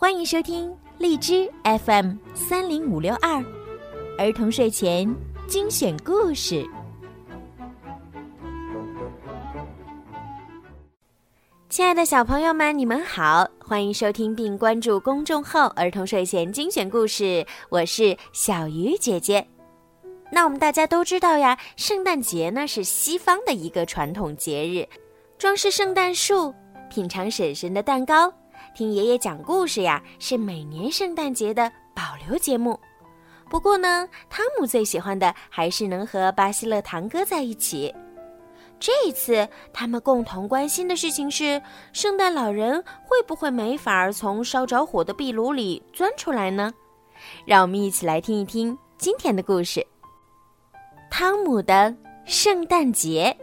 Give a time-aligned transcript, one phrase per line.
[0.00, 3.44] 欢迎收听荔枝 FM 三零五六二
[4.16, 5.12] 儿童睡前
[5.48, 6.64] 精选故事。
[11.68, 19.44] 亲爱的小朋友们，你们好，欢迎收听并关注公众号“儿童睡前精选故事”，我是小鱼姐姐。
[20.30, 24.88] 那我们大家都知道呀，圣诞节呢是西方的一个传统节日，
[25.36, 26.54] 装饰圣诞树，
[26.88, 28.32] 品尝婶婶的蛋糕。
[28.74, 32.78] 听爷爷讲故事呀，是每年圣诞节的保留节目。
[33.50, 37.94] 不过呢，汤姆最喜欢的还是能和巴西勒堂哥在一起。
[38.78, 41.60] 这一次，他们共同关心的事情是：
[41.92, 46.72] 圣诞老人会不会没法从烧着火的壁炉里钻出来呢？
[47.44, 49.84] 让我们一起来听一听今天的故事——
[51.10, 51.92] 汤姆的
[52.24, 53.36] 圣诞节。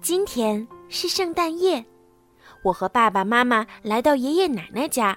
[0.00, 1.84] 今天是圣诞夜。
[2.68, 5.16] 我和爸爸妈妈来到爷爷奶奶家，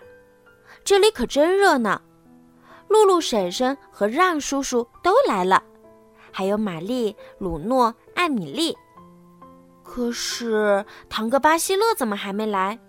[0.86, 2.02] 这里可真热闹。
[2.88, 5.62] 露露婶婶和让叔叔都来了，
[6.32, 8.76] 还有玛丽、鲁诺、艾米丽。
[9.84, 12.80] 可是堂哥巴西勒怎么还没来？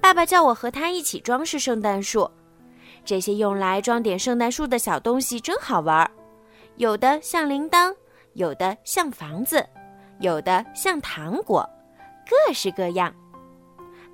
[0.00, 2.30] 爸爸叫我和他一起装饰圣诞树。
[3.04, 6.10] 这些用来装点圣诞树的小东西真好玩，
[6.76, 7.94] 有的像铃铛，
[8.32, 9.66] 有的像房子，
[10.20, 11.68] 有的像糖果，
[12.26, 13.12] 各式各样。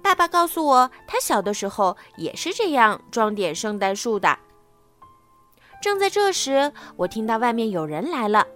[0.02, 4.38] 爸爸告诉我，他小的时候也是这样装点圣诞树的。
[5.80, 8.46] 正在这时，我听到外面有人来了，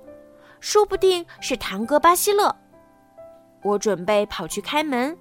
[0.60, 2.54] 说不定是堂哥巴西勒。
[3.62, 5.16] 我准备跑去开门，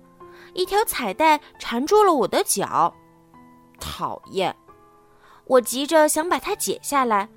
[0.54, 2.94] 一条彩带缠住了我的脚，
[3.80, 4.56] 讨厌！
[5.46, 7.30] 我急着想把它解下来，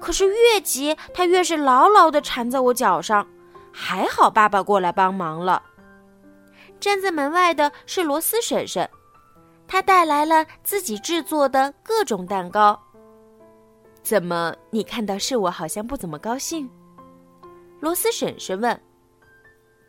[0.00, 3.26] 可是越急，它越是牢牢地缠在我脚上。
[3.72, 5.62] 还好爸爸过来帮忙了。
[6.78, 8.88] 站在门外的是罗斯婶婶，
[9.66, 12.80] 她带来了自己制作的各种蛋糕。
[14.02, 16.70] 怎么，你看到是我，好像不怎么高兴？
[17.80, 18.80] 罗斯婶婶问。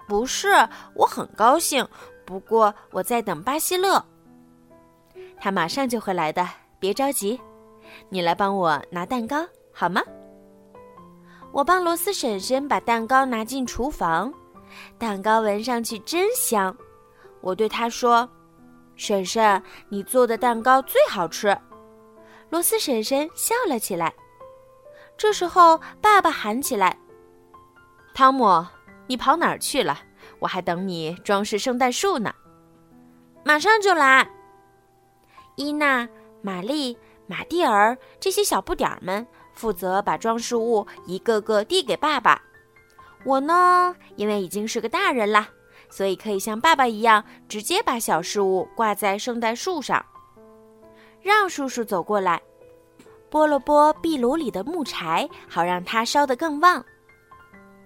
[0.08, 0.48] 不是，
[0.96, 1.88] 我很高兴，
[2.26, 4.04] 不过我在等巴西勒，
[5.38, 6.48] 他马上就会来的，
[6.80, 7.40] 别着急。
[8.10, 10.02] 你来帮我拿蛋糕好吗？
[11.52, 14.34] 我帮罗斯婶婶把蛋糕拿进厨房。
[14.98, 16.76] 蛋糕闻上去真香，
[17.42, 18.30] 我对她说
[18.96, 21.58] ：“婶婶，你做的蛋糕最好吃。”
[22.50, 24.14] 罗斯婶婶笑了起来。
[25.18, 26.98] 这时候，爸爸喊起来
[28.14, 28.66] ：“汤姆，
[29.08, 30.00] 你跑哪儿去了？
[30.40, 32.34] 我还等你装饰圣诞树呢。”
[33.44, 34.30] 马上就来。
[35.56, 36.08] 伊娜、
[36.42, 42.42] 玛丽、马蒂尔这些小不点儿们负责把装饰物一个个递给爸爸。
[43.24, 45.48] 我呢，因为已经是个大人了，
[45.90, 50.06] 所以可以像爸爸一样，直接把小事物挂在圣诞树上。
[51.22, 52.42] 让叔叔走过来，
[53.30, 56.84] 拨了拨壁炉里的木柴，好让它烧得更旺。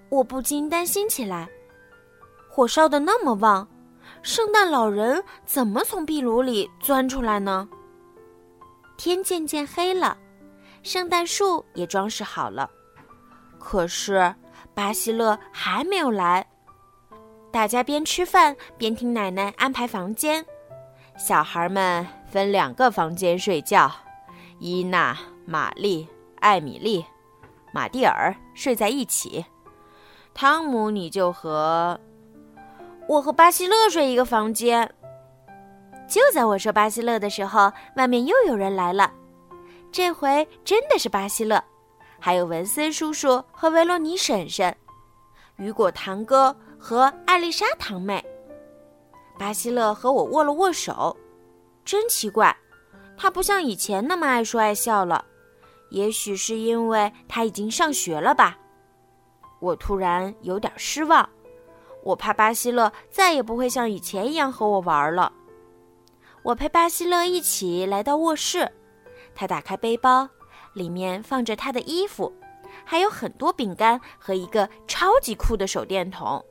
[0.09, 1.49] 我不禁担心起来：
[2.49, 3.67] 火烧得那么旺，
[4.21, 7.67] 圣诞老人怎么从壁炉里钻出来呢？
[8.97, 10.15] 天渐渐黑了，
[10.83, 12.69] 圣诞树也装饰好了，
[13.57, 14.31] 可是。
[14.73, 16.45] 巴西勒还没有来，
[17.51, 20.45] 大家边吃饭边听奶奶安排房间。
[21.17, 23.91] 小孩们分两个房间睡觉，
[24.59, 26.07] 伊娜、玛丽、
[26.39, 27.05] 艾米丽、
[27.73, 29.45] 马蒂尔睡在一起。
[30.33, 31.99] 汤姆，你就和
[33.07, 34.89] 我和巴西勒睡一个房间。
[36.07, 39.11] 就在我说巴西勒的时候，外面又有人来了，
[39.91, 41.61] 这回真的是巴西勒。
[42.23, 44.73] 还有文森叔叔和维罗尼婶婶，
[45.55, 48.23] 雨果堂哥和艾丽莎堂妹。
[49.39, 51.17] 巴西勒和我握了握手，
[51.83, 52.55] 真奇怪，
[53.17, 55.25] 他不像以前那么爱说爱笑了。
[55.89, 58.55] 也许是因为他已经上学了吧。
[59.59, 61.27] 我突然有点失望，
[62.03, 65.33] 我怕巴西勒再也不会像以前一样和我玩了。
[66.43, 68.71] 我陪巴西勒一起来到卧室，
[69.33, 70.29] 他打开背包。
[70.73, 72.31] 里面放着他的衣服，
[72.85, 76.43] 还有很多饼干和一个超级酷的手电筒。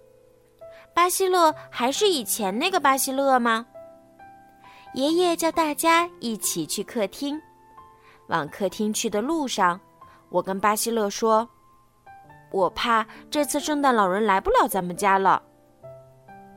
[0.93, 3.67] 巴西勒还是以前那个巴西勒吗？
[4.95, 7.41] 爷爷叫大家一起去客厅。
[8.27, 9.81] 往客厅去的路上，
[10.29, 11.49] 我跟巴西勒说
[12.53, 15.43] ：“我怕这次圣诞老人来不了咱们家了。”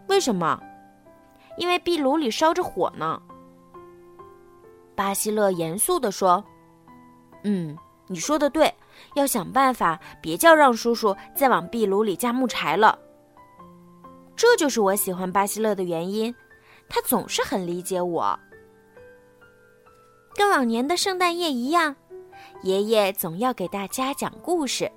[0.09, 0.59] 为什么？
[1.57, 3.21] 因为壁炉里烧着火呢。
[4.95, 6.43] 巴西勒严肃地说。
[7.43, 8.73] 嗯，你说的对，
[9.15, 12.97] 要想办法，别叫让叔叔再往壁炉里加木柴了。
[14.35, 16.33] 这就是我喜欢巴西勒的原因，
[16.89, 18.37] 他总是很理解我。
[20.35, 21.95] 跟往年的圣诞夜一样，
[22.63, 24.91] 爷爷总要给大家讲故事。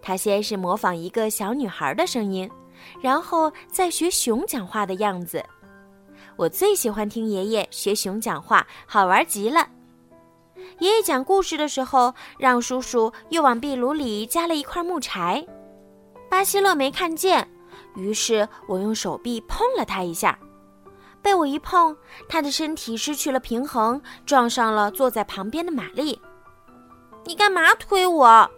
[0.00, 2.48] 他先是模仿一个小女孩的声音，
[3.00, 5.44] 然后再学熊讲话的样子。
[6.36, 9.66] 我最喜欢听爷爷学熊讲话，好玩极了。
[10.78, 15.46] 爷爷讲故事的时候，让叔叔又往壁炉里加了一块木柴。
[16.28, 17.48] 巴西勒没看见，
[17.94, 20.38] 于是我用手臂碰了他一下。
[21.22, 21.96] 被我一碰，
[22.28, 26.20] 他的身体失去了平衡，撞上了坐在旁边的玛丽。
[27.24, 28.48] 你干嘛推我？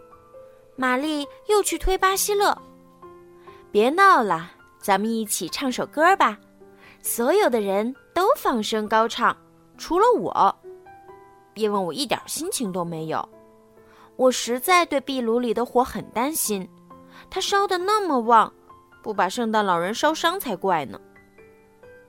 [0.76, 2.56] 玛丽又去推巴西勒。
[3.70, 4.50] 别闹了，
[4.80, 6.38] 咱们一起唱首歌吧。
[7.00, 9.34] 所有的人都放声高唱，
[9.78, 10.54] 除了我，
[11.58, 13.28] 因为我一点心情都没有。
[14.16, 16.68] 我实在对壁炉里的火很担心，
[17.28, 18.52] 它烧得那么旺，
[19.02, 20.98] 不把圣诞老人烧伤才怪呢。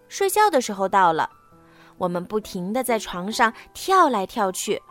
[0.07, 1.29] 睡觉的时候到了，
[1.97, 4.81] 我们不停地在床上跳来跳去。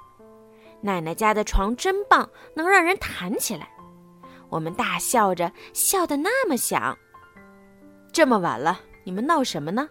[0.81, 3.69] 奶奶家的床真棒，能让人弹起来。
[4.49, 6.97] 我们大笑着，笑得那么响。
[8.13, 9.89] 这么晚了，你们闹什么呢？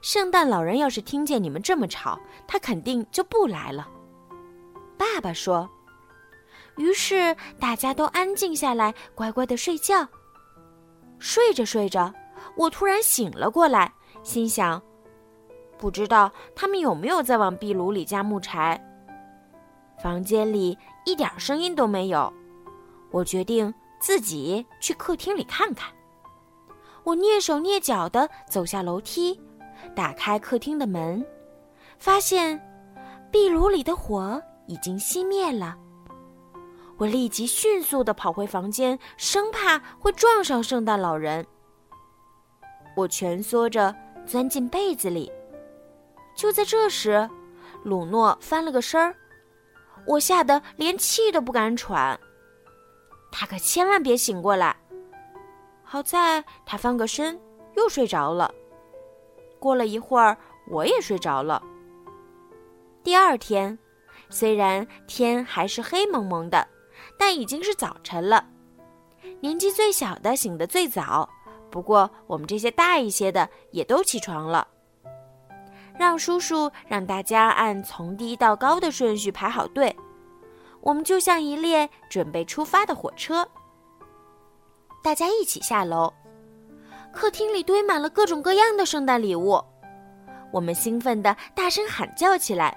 [0.00, 3.88] 圣诞老人要是听见你们这么吵，他肯定就不来了。
[4.96, 5.68] 爸爸说。
[6.76, 10.08] 于是大家都安静下来，乖乖的睡觉。
[11.18, 12.12] 睡着睡着，
[12.56, 13.92] 我突然醒了过来。
[14.22, 14.80] 心想，
[15.76, 18.80] 不知道他们有没有在往壁炉里加木柴。
[20.02, 22.32] 房间里一点声音都没有，
[23.10, 25.92] 我决定自己去客厅里看看。
[27.04, 29.38] 我蹑手蹑脚地走下楼梯，
[29.94, 31.24] 打开客厅的门，
[31.98, 32.60] 发现
[33.30, 35.76] 壁炉里的火已经熄灭了。
[36.98, 41.46] 我立即迅速地跑回房间，生怕会撞上圣诞老人。
[42.96, 43.94] 我蜷缩着。
[44.26, 45.32] 钻进被子里，
[46.36, 47.28] 就在这时，
[47.82, 49.16] 鲁诺翻了个身儿，
[50.06, 52.20] 我吓得连气都不敢喘。
[53.32, 54.76] 他可千万别醒过来！
[55.82, 57.40] 好在他翻个身
[57.76, 58.54] 又睡着了。
[59.60, 60.36] 过了一会儿，
[60.68, 61.62] 我也睡着了。
[63.04, 63.78] 第二天，
[64.28, 66.66] 虽然天还是黑蒙蒙的，
[67.16, 68.44] 但已经是早晨了。
[69.40, 71.28] 年纪最小的醒得最早。
[71.70, 74.66] 不过，我们这些大一些的也都起床了。
[75.96, 79.94] 让叔叔让大家按从低到高的顺序排好队，
[80.80, 83.46] 我们就像一列准备出发的火车。
[85.02, 86.12] 大家一起下楼，
[87.12, 89.62] 客厅里堆满了各种各样的圣诞礼物，
[90.52, 92.76] 我们兴奋地大声喊叫起来。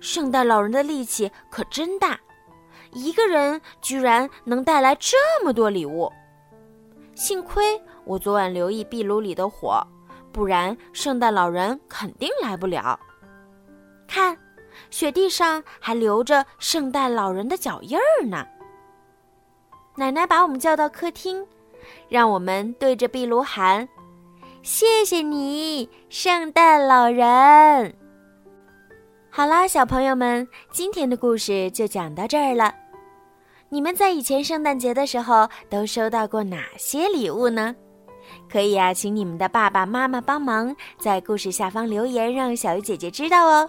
[0.00, 2.18] 圣诞老人的力气可真大，
[2.92, 6.10] 一个人居然能带来这么多礼物。
[7.14, 9.86] 幸亏我昨晚留意壁炉里的火，
[10.32, 12.98] 不然圣诞老人肯定来不了。
[14.08, 14.36] 看，
[14.90, 18.44] 雪地上还留着圣诞老人的脚印儿呢。
[19.96, 21.46] 奶奶把我们叫到客厅，
[22.08, 23.88] 让我们对着壁炉喊
[24.62, 27.94] ：“谢谢你，圣诞老人。”
[29.30, 32.72] 好啦，小朋友们，今天的故事就讲到这儿了。
[33.68, 37.74] 你们在以前圣诞节的时候都收到过哪些礼物呢？
[38.48, 43.68] 可以啊，请你们的爸爸妈妈帮忙在故事下方留言，让小鱼姐姐知道哦。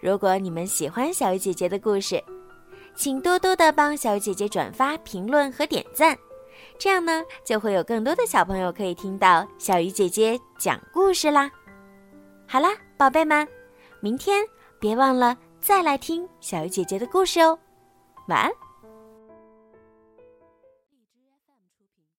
[0.00, 2.22] 如果你们喜欢小鱼姐姐的故事，
[2.96, 6.16] 请多多的帮小鱼姐姐转发、评论和点赞，
[6.80, 11.50] 这样呢，就会有更多的小朋友可以听到小鱼姐姐讲故事啦。
[12.48, 13.46] 好啦，宝贝们，
[14.00, 14.42] 明天
[14.80, 17.58] 别忘了再来听小鱼姐姐的故事哦。
[18.28, 18.50] 晚安。